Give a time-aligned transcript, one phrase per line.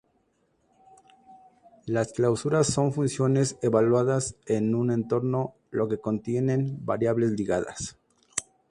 [1.85, 7.99] Las clausuras son funciones evaluadas en un entorno que contienen variables ligadas.